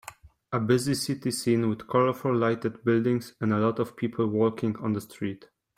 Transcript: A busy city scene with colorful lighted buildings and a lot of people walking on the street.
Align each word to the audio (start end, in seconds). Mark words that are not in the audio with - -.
A 0.51 0.59
busy 0.59 0.95
city 0.95 1.29
scene 1.29 1.69
with 1.69 1.87
colorful 1.87 2.35
lighted 2.35 2.83
buildings 2.83 3.35
and 3.39 3.53
a 3.53 3.59
lot 3.59 3.77
of 3.77 3.95
people 3.95 4.25
walking 4.25 4.75
on 4.77 4.93
the 4.93 5.01
street. 5.01 5.47